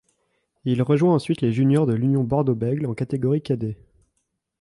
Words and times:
Il 0.65 0.81
rejoint 0.81 1.13
ensuite 1.13 1.41
les 1.41 1.51
juniors 1.53 1.85
de 1.85 1.93
l'Union 1.93 2.23
Bordeaux 2.23 2.55
Bègles 2.55 2.87
en 2.87 2.95
catégorie 2.95 3.43
cadet. 3.43 3.77